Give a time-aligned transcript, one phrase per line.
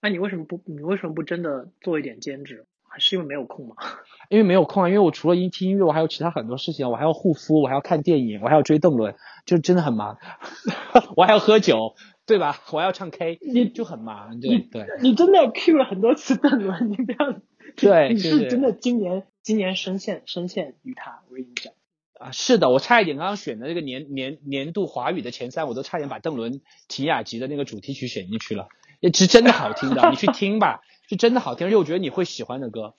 [0.00, 2.66] 那你为什么不你为什么不真的做一点兼职？
[2.90, 3.76] 还是因为没有空吗？
[4.30, 9.14] 因为没有空啊，因为我除了音听音乐，我还有其他很多事情，我还要护肤，我还要看电影，我还要追邓伦，
[9.44, 10.18] 就真的很忙。
[11.14, 11.94] 我还要喝酒，
[12.26, 12.60] 对吧？
[12.72, 14.40] 我还要唱 K，你就很忙。
[14.40, 17.40] 对对，你真的 Q 了很多次邓伦，你不要。
[17.76, 21.72] 对，你是真的今年今年深陷深陷于他，我跟你讲。
[22.18, 28.68] 啊，是的，我差一点刚刚选的这个年年年度华语的前三，我都差点把邓伦提雅集的那个主题曲选进去了，
[29.00, 32.94] 也是真的好听的，你去听吧，是真的好听，而且我觉得你会喜欢的歌。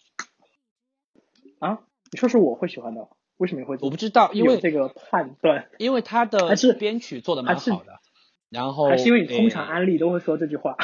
[1.59, 1.79] 啊，
[2.11, 3.77] 你说是我会喜欢的，为什么你会？
[3.81, 7.99] 我不知道，因为这个判断，因为他的编曲做的蛮好的，
[8.49, 10.77] 然后还是因为你通常安利都会说这句话。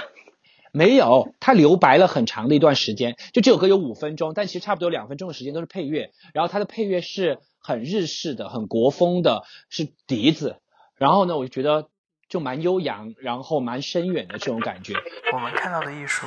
[0.74, 10.58] 没有，他留白了很长的一段时间，就这首歌有五分钟，但其实差不多两分钟的时间都是配乐，然后他的配乐是很日式的、很国风的，是笛子，
[10.96, 11.88] 然后呢，我就觉得
[12.28, 14.96] 就蛮悠扬，然后蛮深远的这种感觉。
[15.34, 16.26] 我们看到的艺术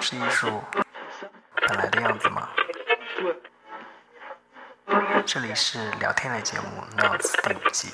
[0.00, 0.48] 是艺术
[1.68, 2.48] 本来的样子吗？
[5.26, 6.64] 这里是聊天类节目
[6.98, 7.88] 《Notes》第五季。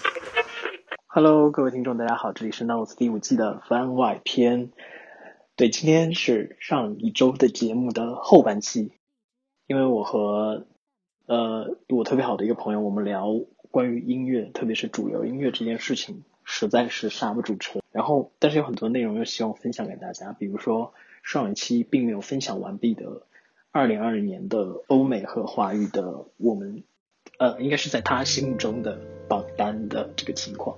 [1.06, 4.70] Hello，各位听众，大家好，这里是《Notes》第五季的番外篇。
[5.56, 8.92] 对，今天是上一周的节目的后半期，
[9.66, 10.66] 因为我和
[11.26, 13.26] 呃我特别好的一个朋友，我们聊
[13.70, 17.80] 关于音乐，特别是主流音乐这件事情，实在是刹不住车。
[17.92, 20.92] 然后，但是有很多内容又希望分享给大家，比如说
[21.22, 23.22] 上一期并没有分享完毕的
[23.70, 26.82] 二零二零年的欧美和华语的我们
[27.38, 30.76] 呃，应该是在他心目中的榜单的这个情况。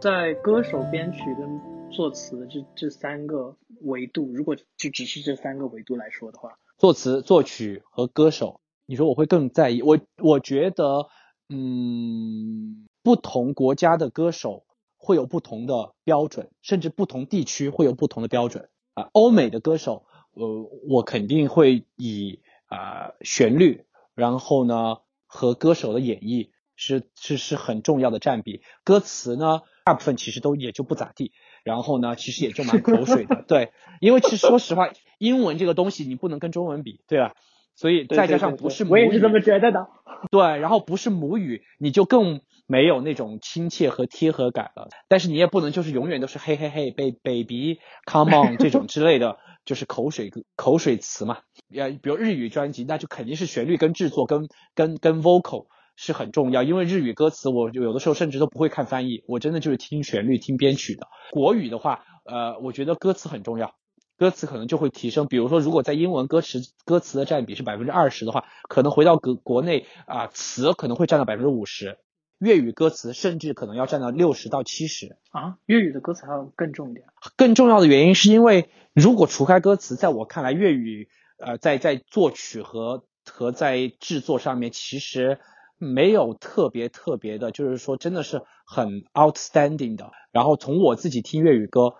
[0.00, 9.80] 在歌手、编曲跟作词这这三个维度，如果就只是这三个维度来说的话，作词、作曲和歌手，你说我会更在意？
[9.82, 11.06] 我我觉得，
[11.52, 14.64] 嗯，不同国家的歌手
[14.96, 19.10] 会有不同的标准，甚至不同地区会有不同的标准啊。
[19.12, 29.60] 欧美的歌手，呃，我肯定会以啊旋律，然后呢和歌手的演绎是是是很重要的占比，歌词呢。
[29.84, 31.32] 大部分其实都也就不咋地，
[31.64, 37.34] 然后呢，其实也就蛮口水的， 对，因为其实说实话，英文这个东西你不能跟中文比，对吧？
[37.74, 39.88] 所以再加上不是母语，我也是这么觉得的。
[40.30, 44.88] 对，然后不是母语，你就更没有那种亲切和贴合感了。
[45.08, 51.38] 但是你也不能就是永远都是嘿嘿嘿，baby，come on 这种之类的，就是口水口水词嘛。
[51.74, 55.66] 呃，比如日语专辑，那就肯定是旋律跟制作跟跟跟 vocal。
[55.94, 61.06] 是很重要，因为日语歌词我有的时候甚至都不会看翻译，我真的就是听旋律、听编曲的。
[61.30, 63.74] 国语的话，呃，我觉得歌词很重要，
[64.18, 65.26] 歌词可能就会提升。
[65.26, 71.98] 比如说，如果在英文歌词歌词的占比是百分之二十的话，可能回到国国内啊，词可能会占到百分之五十，
[72.38, 75.56] 粤语歌词甚至可能要占到六十到七十啊。
[75.66, 77.06] 粤语的歌词还要更重一点。
[77.36, 81.08] 更重要的原因是因为，如果除开歌词，在我看来，粤语
[81.38, 85.38] 呃，在在作曲和和在制作上面，其实。
[85.84, 90.12] 没有特别特别的，就是说真的是很 outstanding 的。
[90.30, 91.94] 然后从我自己听粤语歌，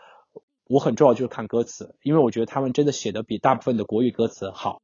[0.72, 4.80] 我很重要就是看歌词，因为我觉得他们真的写的比大部分的国语歌词好。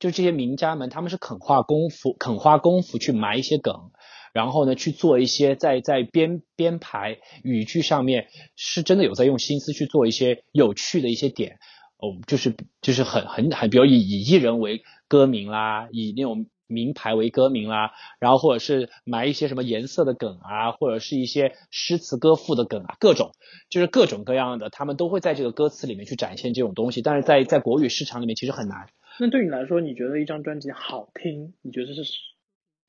[0.00, 3.92] 就这些名家们，他们是肯花功夫，肯花功夫去埋一些梗，
[4.34, 11.60] 然后呢去做一些在在编编排语句上面是真的有在用心思去做一些有趣的一些点。
[11.98, 16.46] 哦，就是就是很很很，比如以以艺人为歌名啦，以那种。
[16.66, 23.32] 名牌为歌名啦，然后或者是埋一些什么颜色的梗啊，或者是一些诗词歌赋的梗啊，各种
[23.70, 27.02] 就是各种各样的，他们都会在这个歌词里面去展现这种东西。
[27.02, 28.88] 但是在在国语市场里面其实很难。
[29.18, 32.02] 那对你来说，你觉得一张专辑好听，你觉得是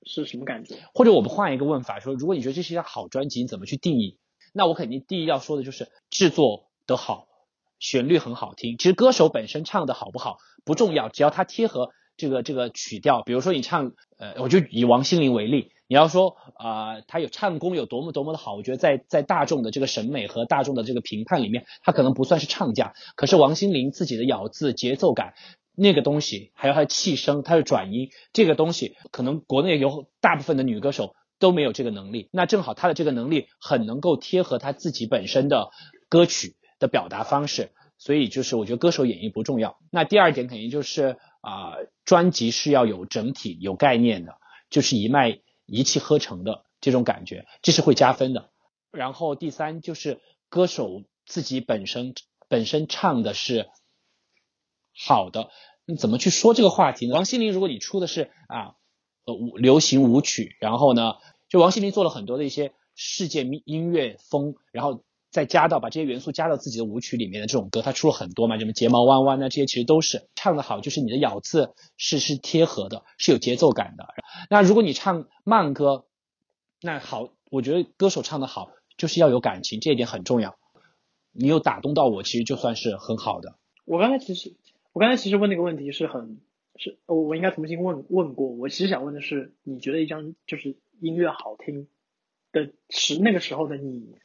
[0.06, 0.76] 是什么感觉？
[0.94, 4.18] 或者我们换一个问法说，如果你觉得这是一张好专辑，你怎么去定义？
[4.54, 7.28] 那我肯定第一要说的就是制作的好，
[7.80, 8.78] 旋律很好听。
[8.78, 11.92] 其实歌手本身唱的好不好不重要，只要他贴合。
[12.18, 22.94] 这个这个曲调，比如说你唱，呃，我就以王心凌为例，你要说啊，她有唱功有多么多么的好，我觉得在在大众的这个审美和大众的这个评判里面，她可能不算是唱将。
[23.16, 25.36] 可是王心凌自己的咬字、节奏感
[25.76, 32.30] 那个东西，还有她的气声、她的转音这个东西，可能国内有大部分的女歌手都没有这个能力。
[32.34, 35.70] 那正好她的这个能力很能够贴合她自己本身的
[36.10, 37.70] 歌曲的表达方式，
[38.00, 39.78] 所以就是我觉得歌手演绎不重要。
[39.92, 41.18] 那第二点肯定就是。
[41.48, 44.36] 啊，专辑是要有整体、有概念的，
[44.70, 48.50] 就是一脉一气呵成的这种感觉，这是会加分的。
[48.92, 52.14] 然后第三就是歌手自己本身
[52.50, 53.70] 本身唱的是
[54.94, 55.50] 好的，
[55.86, 57.14] 你怎么去说这个话题呢？
[57.16, 58.76] 王心凌，如果你出的是啊
[59.24, 61.14] 呃舞流行舞曲，然后呢，
[61.48, 65.02] 就王心凌做了很多的一些世界音乐风，然后。
[65.38, 74.08] 再加到把这些元素加到自己的舞曲里面的这种歌，他出了很多嘛，什么睫毛弯弯啊，这些其实都是唱的好，就是你的咬字是是贴合的，是有节奏感的。
[74.50, 76.06] 那如果你唱慢歌，
[76.82, 80.58] 那好，我觉得歌手唱的好就是要有感情，这一点很重要。
[81.34, 83.60] 你有打动到我，其实就算是很好的。
[83.86, 84.56] 我刚才其实，
[84.92, 86.40] 我刚才其实问那个问题是很
[86.78, 88.48] 是，我我应该重新问问过。
[88.48, 91.88] 我其实想问的是，你觉得一张就是音乐好听
[92.52, 94.16] 的时那个时候的你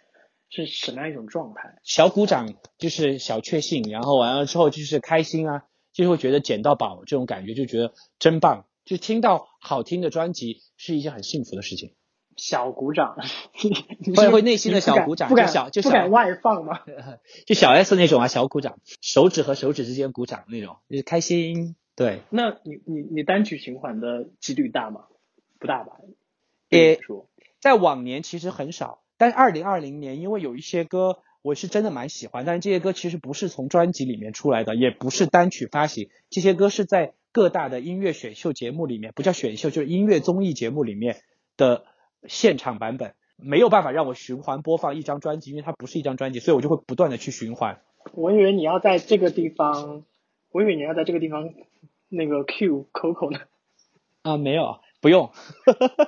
[0.52, 1.78] 是什么样一种状态？
[1.82, 8.66] 小鼓掌就是小确幸，然后完了之后就是开心啊，就会觉得捡到宝这种感觉，就觉得真棒。
[8.84, 11.94] 就听到好听的专辑是一件很幸福的事情。
[12.36, 13.16] 小鼓掌，
[14.16, 16.80] 会会内心的小鼓掌，不敢就小就不敢外放吗？
[17.46, 21.76] 就小 S 那种啊，小鼓掌，手指和手指之间鼓掌那种，就是开心。
[21.94, 25.02] 对，那你你你单曲循环的几率大吗？
[25.60, 25.92] 不大吧？
[26.70, 27.28] 也说，
[27.60, 41.20] 在往年其实很少，但是二零二零年，因为有一些歌我是真的蛮喜欢，但是这些歌其实不是从专辑里面出来的，也不是单曲发行，这些歌是在各大的音乐选秀节目里面，不叫选秀，就是音乐综艺节目里面
[41.56, 41.84] 的。
[42.28, 47.80] 现场版本没有办法让我循环播放一张专辑，因为它不是一张专辑，所以我就会不断的去循环。
[48.12, 50.04] 我以为你要在这个地方，
[50.52, 51.52] 我以为你要在这个地方
[52.08, 53.40] 那个 Q Coco 呢。
[54.22, 55.32] 啊，没有，不用，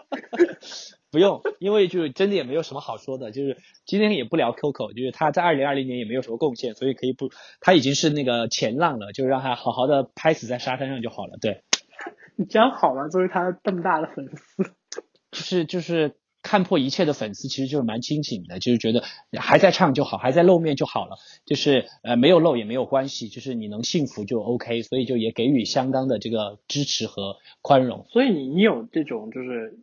[1.14, 3.56] 不用，因为就是真的也没有什么好说的，就是
[3.86, 7.30] 今天也不聊 Coco，就是他在二零二零年也没有什么贡献，所以可以不，
[7.60, 11.38] 他已经是那个前浪了，就让他好好的拍死在沙滩上就好了。
[11.40, 11.62] 对，
[12.34, 13.06] 你这样好吗？
[13.06, 14.72] 作为他这么大的粉丝。
[15.30, 19.02] 就是就是看破一切的粉丝，其实就是蛮清醒的，就是觉得
[19.40, 21.16] 还在唱就好，还在露面就好了，
[21.46, 28.04] 就是呃没有露也没有关系，就是你能幸福就 OK，所以就也给予相当的这个支持和宽容。
[28.10, 29.78] 所以你你有这种就是，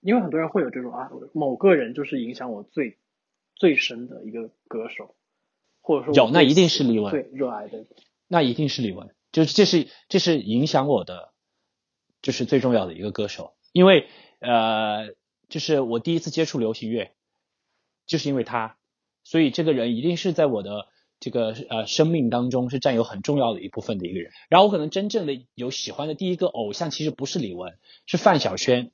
[0.00, 2.98] 因为很多人会有这种啊，某个人就是影响我最
[3.54, 5.14] 最深的一个歌手，
[5.80, 7.86] 或者说有那一定是李玟，对热爱的
[8.28, 11.32] 那一定是李玟，就是这是这是影响我的，
[12.22, 14.08] 就是最重要的一个歌手，因为。
[14.42, 15.10] 呃，
[15.50, 17.12] 就是我第一次接触流行乐，
[18.06, 18.78] 就是因为他，
[19.22, 20.86] 所以这个人一定是在我的
[21.18, 24.32] 这个呃生命当中是占有很重要的一部分的一个人。
[24.48, 27.74] 然后我可能真正的有喜欢的第一个偶像，其实不是李玟，
[28.06, 28.92] 是范晓萱，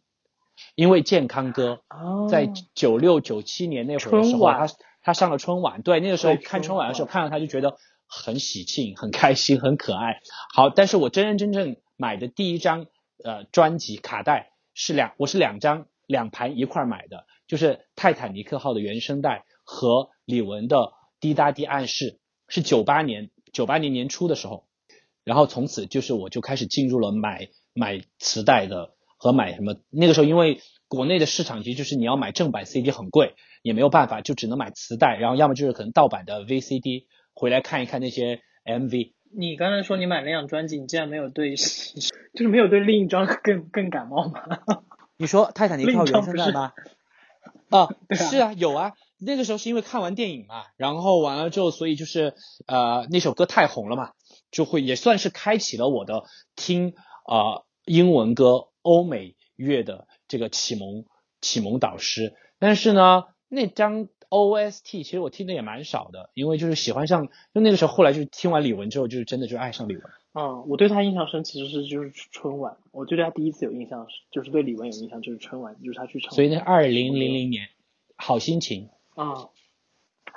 [0.75, 1.81] 因为健康歌，
[2.29, 4.67] 在九六九七年那会儿的时候，他
[5.03, 7.77] 他上了春晚，对，那个时候看春晚的时候看到他就觉得
[8.07, 10.21] 很喜庆、很开心、很可爱。
[10.55, 12.87] 好，但是我真真正正买的第一张
[13.25, 14.53] 呃专辑卡带。
[14.79, 24.67] 是两，我是两张两盘一块买的，就是泰坦尼克号的原声带和李玟的滴答滴暗示，是九八年九八年年初的时候，
[25.25, 37.05] 然后从此就是我就开始进入了买买磁带的和买什么，那个时候因为国内的市场其实就是你要买正版 CD 很贵，也没有办法，就只能买磁带，然后要么就是可能盗版的 VCD
[37.35, 39.13] 回来看一看那些 MV。
[39.37, 44.41] 你刚才说你买那张专辑，你竟然没有对， 就是没有对另一张更更感冒吗？
[45.19, 46.73] 你说泰坦尼克号原声带吗？
[47.71, 48.93] 啊，是啊，有啊。
[49.19, 52.35] 那个时候是因为看完电影嘛，然后完了之后，所以就是
[52.67, 54.11] 呃那首歌太红了嘛，
[54.51, 56.25] 就会也算是开启了我的
[56.55, 56.93] 听
[57.25, 61.05] 啊英文歌、欧美乐的这个启蒙
[61.41, 62.35] 启蒙导师。
[62.59, 64.09] 但是呢，那张。
[64.29, 70.01] OST 其实我听的也蛮少的，因为就是喜欢上，就那个时候后来就是听完李玟之后，就是真的就爱上李玟。
[70.35, 76.33] 嗯，我对他印象深其实是就是春晚，我对他第一次有印象是就是对李玟有印象就是春晚，就是他去唱。
[76.33, 77.69] 所以那二零零零年，
[78.17, 78.89] 好心情。
[79.15, 79.51] 啊，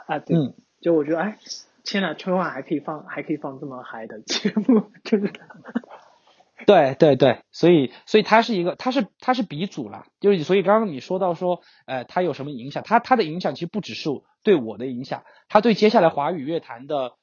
[0.05, 1.39] 啊对，就我觉得哎，
[1.83, 5.33] 天呐，春晚还可以放还可以放这么嗨的节目， 就是。
[6.65, 12.83] 对对对，所以所以他是一个，他是他是鼻祖了，就是所以刚刚你说到说，呃，他有什么影响？
[12.83, 14.09] 他他的影响其实不只是
[14.43, 17.13] 对我的影响，他对接下来华语乐坛的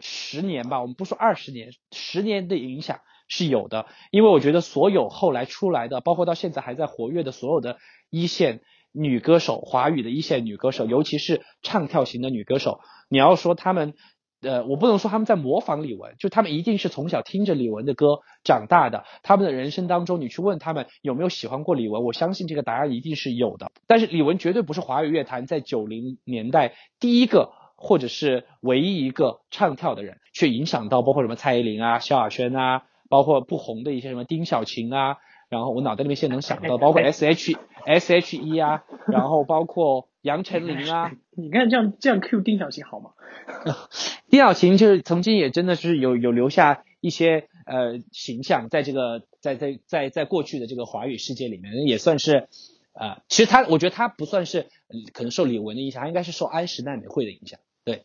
[0.00, 3.86] 十年吧，我们不说二十年，十年的影响是有的。
[4.10, 7.78] 因为我觉得所有后来出来的，包括到现在还在活跃的所有的
[8.10, 8.60] 一线
[8.92, 13.94] 女歌手，华语的一线女歌手，尤其是唱跳型的女歌手，你要说她们。
[14.42, 19.04] 呃，我不能说他们在模仿李玟，就他们一定是从小听着李玟的歌长大的。
[19.22, 23.70] 他们的人生当中，你去问他们有没有喜欢过李玟，我相信这个答案一定是有的。
[23.86, 35.18] 但是李玟绝对不是华语乐坛在九零年代第一个或者是唯一一个唱跳的人，却影响到包括什么蔡依林啊、萧亚轩啊，包括不红的一些什么丁小琴啊，
[35.48, 37.56] 然后我脑袋里面现在能想到，包括 S H
[37.86, 41.12] S H E 啊，然后包括杨丞琳啊。
[41.36, 43.10] 你看这样这样 Q 丁小琴好吗？
[44.30, 52.48] 丁小琴就是曾经也真的是有有留下一些呃形象，在这个在在在在过去的这个华语世界里面，也算是
[52.92, 54.68] 呃，其实他我觉得他不算是
[55.12, 57.60] 可能受李玟的影响，他应该是受安室奈美惠的影响。
[57.84, 58.04] 对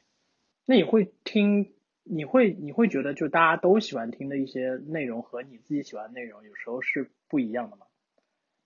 [0.66, 1.72] 那你会听？
[2.08, 7.88] 你会你会觉得就大家都喜欢听的一些内容和你自己喜欢的内容有时候是不一样的吗？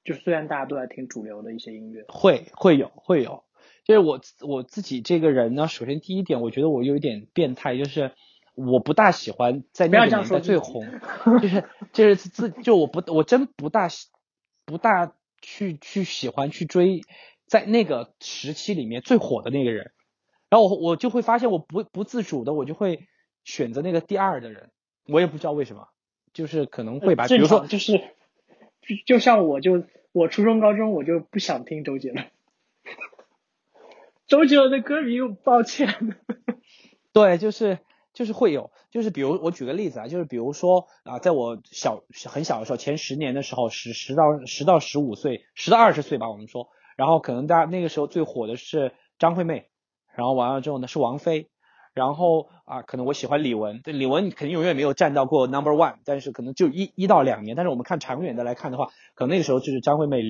[0.03, 3.45] 就虽然大家都在听主流的一些音乐，会会有会有，
[3.89, 8.12] 就是我我自己这个人呢，首先第一点，我觉得我有一点变态，就是
[8.53, 10.86] 我不大喜欢在那个年代最红，
[11.41, 13.88] 就是就是自就我不我真不大
[14.63, 17.01] 不大去去喜欢去追
[17.48, 19.89] 在那个时期里面最火的那个人，
[20.51, 23.08] 然后我我就会发现我不不自主的我就会
[23.43, 24.69] 选择那个第二的人，
[25.08, 25.88] 我也不知道为什么，
[26.31, 29.84] 就是可能会吧，比如说就是就就像我就。
[30.12, 32.25] 我初中、高中我就不想听周杰伦，
[34.29, 36.15] 周杰伦的歌迷，抱歉。
[37.12, 37.79] 对，就是
[38.13, 49.65] 就是会有，就是比如我举个例子啊，就是比如说啊，在我小很小的时候，前十年的时候，十十到十到十五岁，十到二十岁吧，我们说，然后可能大家那个时候最火的是张惠妹，
[50.15, 51.50] 然后完了之后呢是王菲。
[51.95, 57.57] 然后啊，可能我喜欢李玟，对李玟肯定永远没有占到过 number one，但是可能就一一到两年。
[57.57, 60.21] 但是我们看长远的来看的话，可能那个时候就是张惠妹、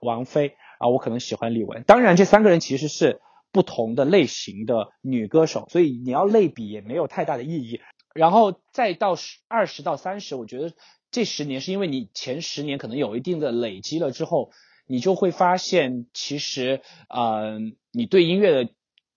[0.00, 1.82] 王菲啊，我可能喜欢李玟。
[1.84, 3.20] 当然，这三个人其实是
[3.52, 7.80] 不同的类型的女歌手，所以你要类比也没有太大的意义。
[8.14, 10.72] 然后再到十二十到三十，我觉得
[11.10, 14.50] 这十年是因为你前十年可能有一定的累积了之后，
[14.86, 17.58] 你就会发现其实呃，
[17.92, 18.70] 你对音乐的。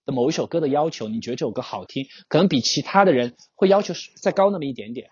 [0.04, 5.10] 的某一首歌的要求，你觉得这首歌好听，可能比其他的人会要求再高那么一点点。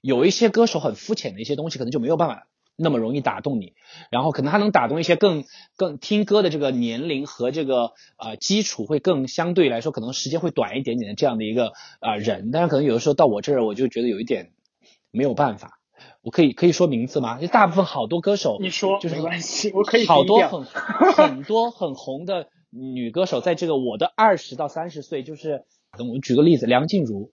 [0.00, 2.48] 有一些歌手很肤浅的一些东西，可能就没有办法
[2.82, 3.74] 那么容易打动你。
[4.10, 5.44] 然后可能他能打动一些更
[5.76, 12.50] 更听歌的这个年龄和这个呃基础会更相对来说可能时间会短一点点的这样的一个啊人。
[12.52, 14.52] 但是可能有的时候到我这儿，我就觉得有一点
[15.10, 15.78] 没有办法。
[16.22, 17.38] 我可以可以说名字吗？
[17.38, 20.64] 就大部分好多歌手，你说就是没关系，我可以好多很
[21.14, 22.48] 很多很红的。
[22.72, 25.64] 女歌手在这个我的二十到三十岁，就是
[25.98, 27.32] 我举个例子，梁静茹，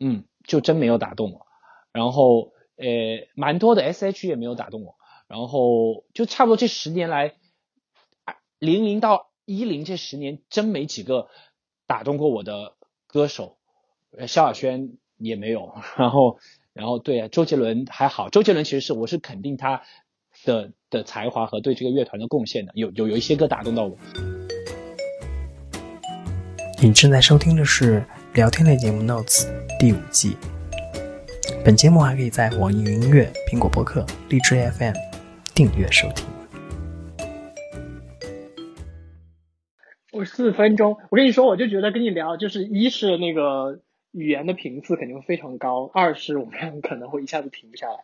[0.00, 1.46] 嗯，就真没有打动我。
[1.92, 4.96] 然后呃，蛮多的 S.H 也没有打动我。
[5.28, 7.34] 然后就差不多这十年来，
[8.58, 11.28] 零零到一零这十年，真没几个
[11.86, 12.74] 打动过我的
[13.06, 13.56] 歌手。
[14.26, 15.72] 萧亚轩也没有。
[15.96, 16.38] 然后
[16.74, 18.28] 然后对啊，周杰伦还好。
[18.28, 19.82] 周杰伦其实是我是肯定他
[20.44, 23.96] 的的才华和对这个乐团的贡献的，有有有一些歌打动到我。
[26.82, 29.46] 你正在收听的是聊天类节目《Notes》
[29.78, 30.36] 第五季。
[31.64, 34.94] 本节目还可以在网易云音乐、苹果播客、荔枝 FM
[35.54, 36.26] 订阅收听。
[40.10, 43.78] 我四分钟，我跟你说，我就觉得跟你聊，就是一是那个
[44.10, 47.98] 语言的频次肯定会非常高，二是我们可能会一下子停不下来。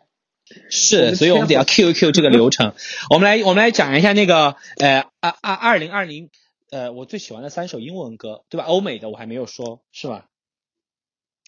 [0.71, 2.75] 是，所以我们得要 Q 一 Q 这个 流程。
[3.11, 6.31] 我们来，我们来讲一下那个呃，二二二零二零。
[6.71, 8.67] 呃，我最喜欢的三首英文歌，对吧？
[8.67, 10.27] 欧美的我还没有说，是吧？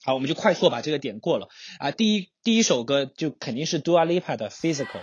[0.02, 1.90] 好，我们就快速把这个点过了啊。
[1.90, 5.02] 第一第一首歌就肯定是 Dua Lipa 的 Physical，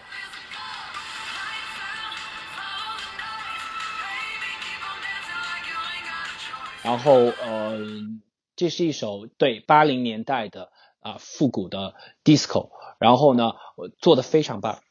[6.82, 7.80] 然后呃，
[8.56, 13.52] 这是一首对八零年代的啊复古的 disco，然后呢，
[14.00, 14.82] 做的非常棒，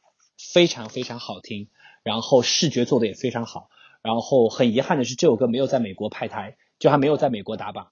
[0.53, 1.69] 非常非常好听，
[2.01, 3.69] 然后视觉做的也非常好。
[4.01, 7.91] 然后很遗憾的是，这首歌没有在美国拍台，就还没有在美国打榜。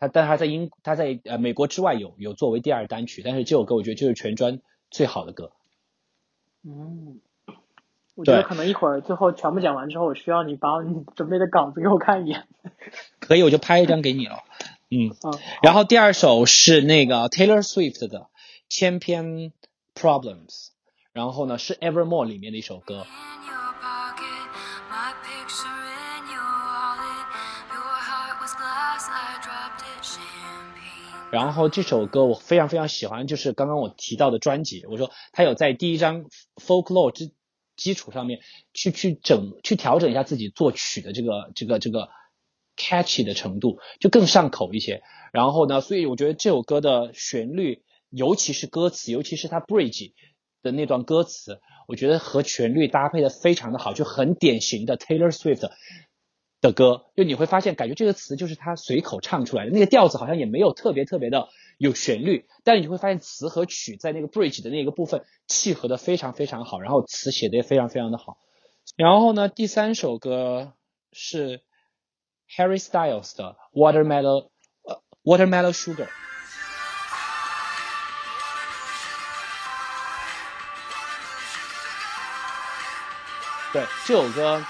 [0.00, 5.52] 他但他在英他在呃美国之外有有作为第二单曲，但是这首歌我觉得就是全专最好的歌。
[6.64, 7.20] 嗯，
[8.14, 12.48] 我觉得可能一会儿最后全部讲完之后，我需要你把你准备的稿子给我看一眼。
[13.20, 14.38] 可以，我就拍一张给你了。
[14.90, 15.14] 嗯，
[15.62, 18.18] 然后第二首是那个 Taylor Swift 的
[18.68, 19.52] 《千篇
[19.94, 20.48] Problems》，
[21.12, 23.06] 然后呢是 Evermore 里面的一首歌。
[31.30, 34.84] 然后这首歌我非常非常喜欢，就是刚刚我提到的专辑。
[34.86, 36.24] 我说他有在第一张
[36.56, 37.30] folklore 之
[37.76, 38.40] 基础上面
[38.74, 42.08] 去去整去调整一下自己作曲的这个这个这个
[42.76, 45.02] catchy 的程度，就更上口一些。
[45.32, 50.12] 然后呢，所以我觉得这首歌的旋律，尤其是歌词，尤其是它 bridge
[50.62, 55.70] 的那段歌词，我觉得和旋律搭配的非常的好，就很典型的 Taylor Swift。
[56.60, 61.48] 的歌，就你会发现，感觉这个词就是他随口唱出来的，那个调子好像也没有特别特别的
[61.78, 68.36] 有旋律，但是你会发现词和曲在那个 bridge 的那个部分契合的非常非常好，然后词写的也非常非常的好。
[68.96, 70.74] 然后呢，第三首歌
[71.12, 71.62] 是
[72.54, 74.50] Harry Styles 的 Watermelon，
[74.82, 76.08] 呃，Watermelon Sugar。
[83.72, 84.62] 对，这首歌。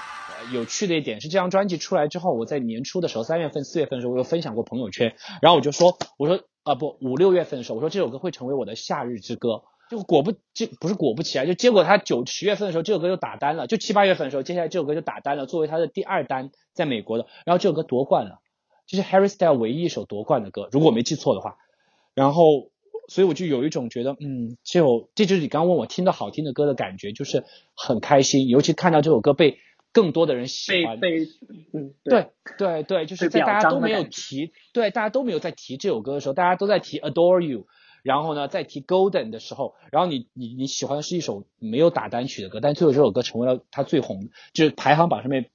[0.53, 9.63] 有趣的一点是，这张专辑出来之后，我在年初的时候，三月份、四月份的时候，我有分享过朋友圈，然后我就说，我说啊不，五六月份的时候，我说这首歌会成为我的夏日之歌。
[9.89, 18.39] 就果不就不是果不其然，就结果他九十月份的时候，这首歌就打单了，就七八月份的时候，接下来这首歌就打单了，作为他的第二单，在美国的，然后这首歌夺冠了，
[18.87, 21.57] 这是 Harry Style 唯一一首夺冠的歌，如果我没记错的话，
[22.15, 22.69] 然后。
[23.07, 27.43] 所以我就有一种觉得，嗯，就这就是你刚问我听到好听的歌的感觉，就是
[27.75, 29.57] 很开心，尤其看到这首歌被
[29.93, 31.25] 更多的人喜欢，被
[31.73, 37.67] 嗯，对对对，就是在大家都没有提，对大家都没有在提这首歌的时候，大家都在提 Adore You，
[38.03, 45.49] 然后呢，在提 Golden 的时候，然后你你你喜欢的是一首没有打单曲的歌，但最后这首歌成为了他最红，就是排行榜上面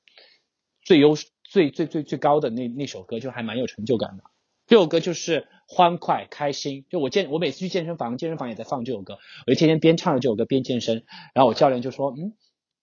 [0.83, 4.25] 最优最最最最高的那那首歌，就还蛮有成就感的。
[4.67, 9.17] 这首歌就是欢快开心，就我健我每次去健身房，健身房也在放这首歌，
[9.47, 11.05] 我就天天边唱着这首歌边健身。
[11.35, 12.35] 然后我教练就说：“嗯，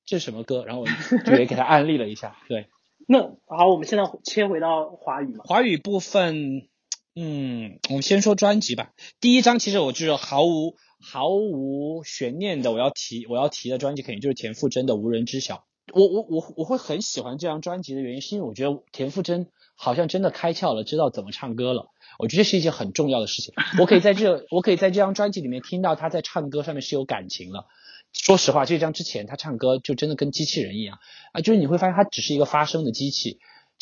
[0.05, 0.87] 这是什么歌？”然后我
[1.25, 2.37] 就也给他安利了一下。
[2.47, 2.67] 对，
[3.07, 5.43] 那好，我们现在切回到华语嘛。
[5.45, 6.69] 华语部分，
[7.15, 8.91] 嗯，我们先说专辑吧。
[9.19, 15.55] 第一张其实我就是毫无毫无悬念的，我要提我要提的专辑肯定就是田馥甄的《无人知晓》。
[15.93, 19.47] 我我我我会很喜欢这张专辑的原因，是因为我觉得田馥甄。
[19.75, 21.87] 好像真的开窍了，知道怎么唱歌了。
[22.19, 23.55] 我觉得这是一件很重要的事情。
[23.79, 27.65] 我可以在这，我可以在这张专辑里面听到他在唱歌上面是有感情了。
[28.13, 30.99] 说实话，这张之前他唱歌就真的跟机器人一样
[31.33, 33.39] 啊，就是你会发现他只是一个发声的机器。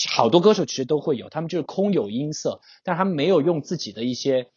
[0.09, 4.47] 好多歌手其实都会有，他们就是空有音色，但他们没有用自己的一些，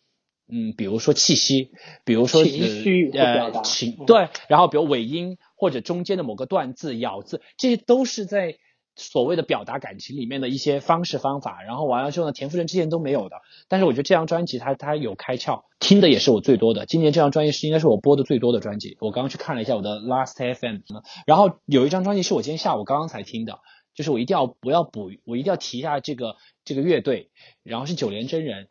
[0.49, 1.73] 嗯，比如说气息，
[2.05, 8.57] 比如说情绪呃情对，然后比如尾音或者中间的某个断字咬字，这些都是在。
[8.97, 13.37] 所谓的表达感情里面的一些方式方法，然后完了之后呢，田馥甄之前都没有的。
[13.69, 16.87] 但是我觉得这张专辑它它有开窍，听的也是我最多的。
[16.87, 18.97] 今年这张专辑是应该是我播的最多的专辑。
[19.01, 20.79] 我刚刚去看了一下我的 Last FM，
[21.27, 23.59] 然后有一张专辑是我今天下午刚刚才听的，
[23.95, 27.31] 就是我一定要不要补，我一定要提一下这个这个乐队，
[27.63, 28.69] 然后是九连真人。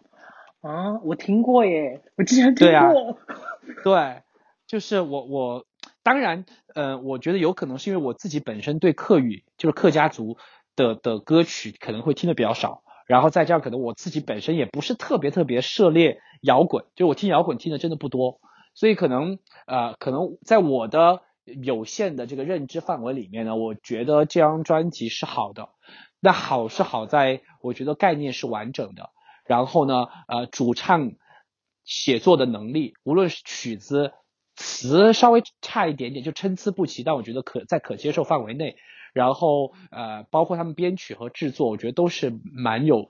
[0.62, 3.18] 啊，我听过耶，我之前听过。
[3.84, 4.22] 对，
[4.68, 5.66] 就是我我。
[6.04, 10.38] 当然，呃，我觉得有可能是因为我自己本身对客语，就是客家族
[10.76, 18.42] 的的歌曲可能会听的比较少，然后再加上可能我自己本身也不是特别特别涉猎摇滚，就我听摇滚听的真的不多，
[18.76, 25.70] 所以可能呃，可能在我的有限的这个认知范围里面呢，我觉得这张专辑是好的。
[26.20, 29.12] 那好是好在，我觉得概念是完整的，
[29.46, 31.14] 然后呢，呃，主唱
[31.86, 34.12] 写作的能力，无论是曲子。
[34.56, 38.76] 词稍微差一点点，就参差不齐，但我觉得可在可接受范围内。
[39.14, 43.10] 然后呃，包括他们编曲和制作，我觉得都是蛮有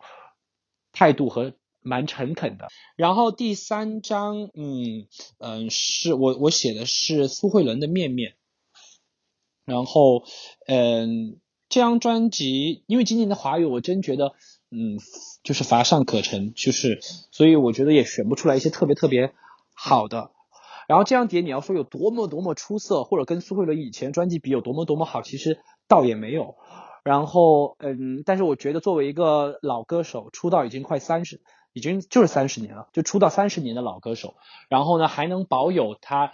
[0.92, 2.68] 态度和蛮诚恳的。
[2.98, 5.08] 然后第三张，嗯
[5.40, 8.32] 嗯，是我我写的是苏慧伦的《面面》。
[9.64, 10.26] 然后
[10.68, 14.34] 嗯，这张专辑因为今年的华语，我真觉得
[14.72, 15.00] 嗯
[15.42, 17.00] 就是乏善可陈，就是
[17.32, 19.34] 所以我觉得也选不出来一些特别特别
[19.74, 20.32] 好的。
[20.88, 26.56] 然后这张碟你要说有多么多么出色，或者跟苏慧伦以前专辑比有多么多么好，其实倒也没有。
[27.04, 31.42] 然后嗯，但是我觉得作为一个老歌手，出道已经快三十，
[31.74, 34.36] 已经就是三十年了，就出道三十年的老歌手，
[34.70, 36.32] 然后呢还能保有他。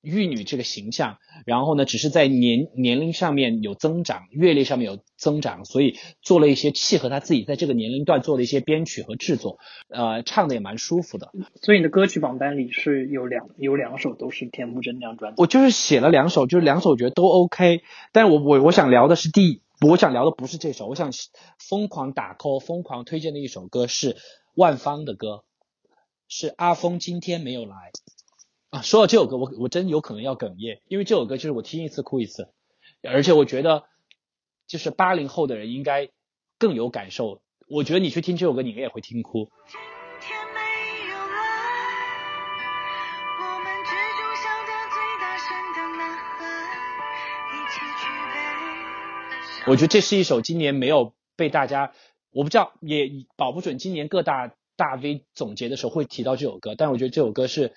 [0.00, 9.58] 玉女这个形象，然后呢，只是在年年龄上面有增长，阅历上面有增长，所以做了一些契合他自己在这个年龄段做的一些编曲和制作，
[9.88, 11.32] 呃，唱的也蛮舒服的。
[11.62, 15.42] 所以你的歌曲榜单里是有两有两首都是田馥甄那张专辑。
[15.42, 17.82] 我就是写了两首，就是两首我觉得都 OK，
[18.12, 21.10] 但我我我想聊的是第，我想聊的不是这首，我想
[21.58, 24.16] 疯狂打 call，疯狂推荐的一首歌是
[24.54, 25.42] 万芳的歌，
[26.28, 27.74] 是阿峰今天没有来。
[28.70, 32.52] 啊，说到这首歌，我我真有可能要哽咽，因为这首歌就是我听一次哭一次，
[33.02, 33.84] 而且我觉得
[34.66, 36.10] 就是八零后的人应该
[36.58, 37.40] 更有感受。
[37.66, 39.50] 我觉得你去听这首歌，你也会听哭。
[49.66, 51.94] 我觉得这是一首今年没有被大家，
[52.32, 57.72] 我不知道，也保不准今年各大大 V 总结的时候会提到这首歌，但我觉得这首歌是。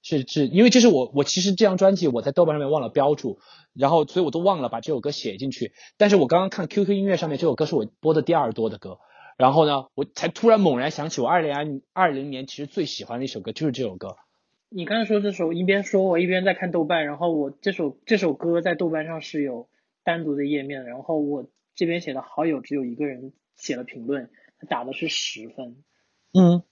[0.00, 3.40] 是是，因为这是我我其实这张专辑我在豆瓣上面忘了标注，
[3.74, 5.72] 然后所以我都忘了把这首歌写进去。
[5.96, 9.00] 但是我刚刚看 QQ 音乐上面这首歌是我播的第二多的歌，
[9.36, 14.16] 然后呢，我才突然猛然想起我二零二零年其实最喜欢的一首歌就是这首歌。
[14.70, 19.68] 你刚才说这首，一边说我一边在看豆瓣，然后我这首这首歌在豆瓣上是有
[20.04, 25.82] 单独的页面，然后我这边写的好友只有一个人写了评论，他打的是十分。
[26.32, 26.62] 嗯，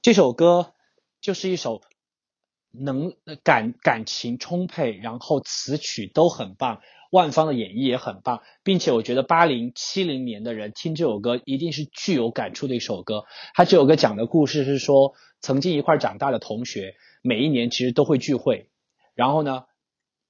[0.00, 0.72] 这首歌
[1.20, 1.82] 就是一首。
[2.72, 6.80] 能感感情充沛，然后词曲都很棒。
[7.10, 13.26] 万芳的演绎也很棒，并且我觉得八零七零年的人听这首歌一定是具有感触的一首歌。
[13.52, 18.70] 他这首歌讲的故事是说，曾经一块长大的同学，每一年其实都会聚会，
[19.14, 19.66] 然后呢，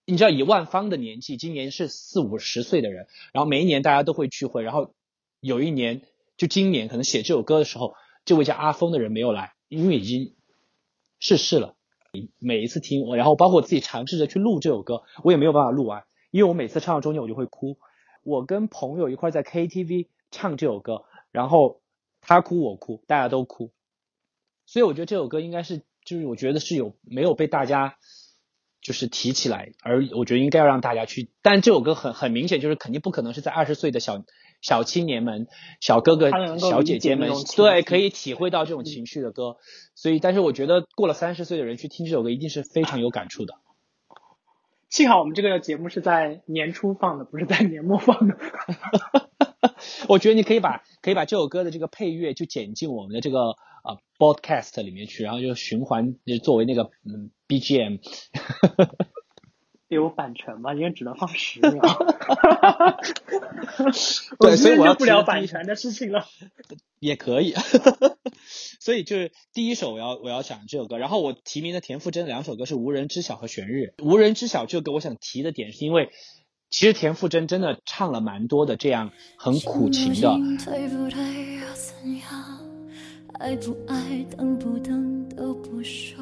[0.05, 4.93] 你知道以万芳的年纪，今年是四五十岁的人，然后每一年大家都会聚会，然后
[5.39, 6.03] 有一年
[6.37, 10.35] 就今年可能写这首歌的时候，这位叫阿峰的人没有来，因为已经
[11.21, 11.77] 逝世了。
[12.39, 17.79] 每一次听，然后包括我自己尝试着去录这首歌，我也没有办法录完，因为我每次唱到中间我就会哭。
[18.23, 21.81] 我跟朋友一块在 KTV 唱这首歌，然后
[22.21, 23.71] 他哭我哭，大家都哭。
[24.67, 27.97] 所以我觉得这首歌应该是，就是我觉得是有没有被大家
[28.83, 31.31] 就是提起来，而我觉得应该要让大家去。
[31.41, 34.23] 但这首歌很很明显就是肯定不可能是在二十岁的小。
[34.63, 35.49] 小青年们、
[35.81, 39.57] 小哥哥、小姐姐们，对，可以体会到这种情绪的歌。
[39.95, 43.57] 所以，但是我觉得过了三十岁的人去听这首歌，一定是非常有感触的。
[44.89, 48.37] 幸好我们这个节目是在年初放的，不是在年末放的。
[50.09, 53.39] 我觉得你可以把可以把这首歌的这个配乐就剪进我们的这个
[53.85, 57.99] 呃 broadcast 里面去，然后就循环就作为那个嗯 BGM。
[59.95, 60.75] 有版权吗？
[60.75, 61.83] 因为只能放十秒。
[64.39, 66.27] 对，所以我要不聊版权的事情了。
[67.01, 67.55] 也可以。
[68.81, 73.95] 所以就是第一首我要我要讲这首歌，然后我提名的田馥甄两首歌是《无人知晓》和《悬日》。
[74.05, 76.11] 《无人知晓》这首歌我想提的点是因为，
[76.71, 80.31] 其实田馥甄真的唱了蛮多的这样很苦情的。
[83.41, 86.17] 爱不爱，等不等都不说，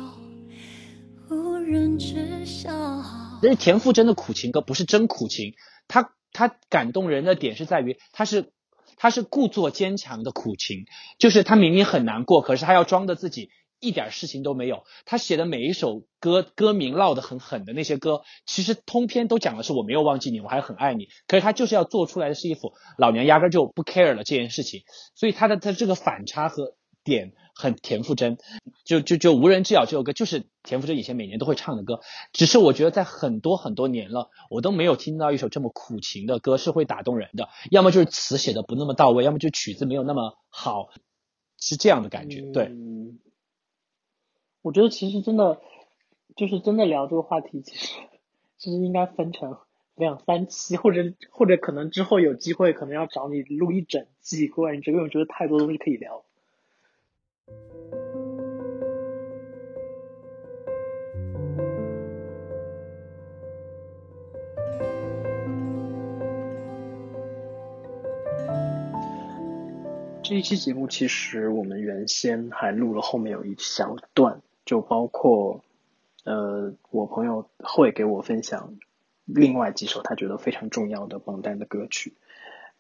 [1.28, 3.29] 无人知晓。
[3.42, 5.55] 但是田馥甄的苦情歌不是真苦情，
[5.88, 8.53] 他他感动人的点是在于他是
[8.96, 10.85] 他是故作坚强的苦情，
[11.18, 13.50] 就是他明明很难过，可是他要装的自己
[13.81, 14.85] 一点事情都没有。
[15.07, 21.09] 他写的每一首歌歌名落得很狠的那些歌，其实通篇都讲的是我没有忘记你，我还很爱你。
[21.26, 24.83] 可是他就是要做出来的是一副老娘压根就不 care 了这件事情，
[25.14, 26.74] 所以他的他这个反差和
[27.05, 27.33] 点。
[27.60, 28.38] 很田馥甄，
[28.84, 32.00] 就就就无人知晓这首歌，就是田馥甄以前每年都会唱的歌。
[32.32, 37.50] 只是我觉得在很多很多年了，我都没有听到一首这么苦情的歌是会打动人的。
[37.70, 40.88] 要么就是词写的不那么到位，要么就曲子没有那么好，
[41.58, 42.40] 是这样的感觉。
[42.50, 42.72] 对，
[44.62, 45.60] 我觉得其实真的
[46.36, 47.94] 就是真的聊这个话题，其实
[48.56, 49.58] 其实应该分成
[49.96, 56.24] 两三期，或者或者可能之后有机会，可能要找你录一整季关于这个，我觉得太多东西可以聊。
[70.22, 75.64] 这一期节目其实我们原先还录了后面有一小段，就包括
[76.24, 78.76] 呃我朋友会给我分享
[79.24, 82.14] 另外几首他觉得非常重要的榜单的歌曲，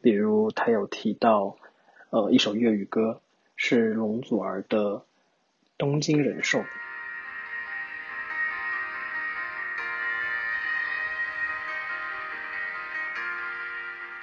[0.00, 1.56] 比如他有提到
[2.10, 3.20] 呃一首粤语歌
[3.62, 4.94] 是容祖儿的
[5.76, 6.60] 《东京人寿》。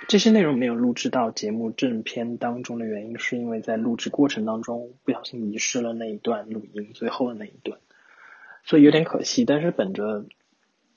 [0.08, 7.80] 这些内容没有录制到节目正片当中的原因，是因为在录制过程当中不小心遗失了那一段录音，最后的那一段，
[8.64, 9.46] 所以有点可惜。
[9.46, 10.26] 但是本着，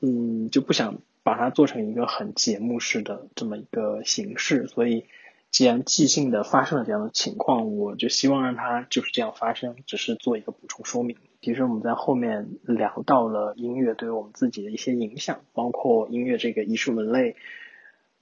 [0.00, 5.04] 嗯，就不想把它做成一个很节目式的这么一个形式，所以
[5.50, 11.16] 既然即兴的发生了这样的情况，我就希望让它就是这样发生，只是做一个补充说明。
[11.42, 17.36] 其实我们在后面聊到了音乐对于我们自己的一些影响，包括音乐这个艺术门类。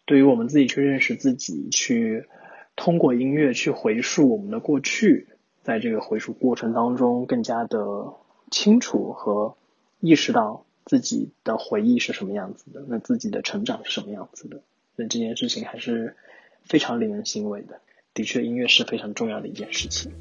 [0.06, 2.26] 对于我们自己去认识自己，去
[2.76, 5.28] 通过音乐去回溯我们的过去，
[5.62, 8.14] 在这个回溯过程当中，更加的
[8.50, 9.56] 清楚和
[10.00, 14.62] 意识到自己的回忆是什么样子的，那自己的成长是什么样子的，
[14.96, 16.16] 那这件事情还是
[16.68, 17.80] 非常令人欣慰的。
[18.14, 20.12] 的确，音乐是非常重要的一件事情。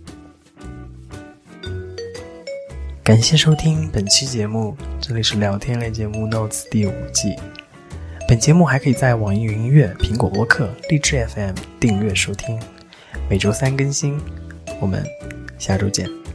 [3.04, 7.36] 感谢收听本期节目，这里是聊天类节目《Notes》第五季。
[8.28, 12.60] 本节目还可以在网易云音乐、苹果播客、荔枝 FM 订阅收听，
[13.30, 14.20] 每周三更新。
[14.82, 15.04] 我们
[15.58, 16.27] 下周见。